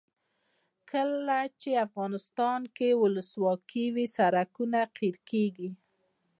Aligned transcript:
کله 0.91 1.39
چې 1.61 1.69
افغانستان 1.85 2.61
کې 2.75 2.89
ولسواکي 3.01 3.85
وي 3.95 4.05
سړکونه 4.17 4.79
قیر 4.97 5.15
کیږي. 5.29 5.69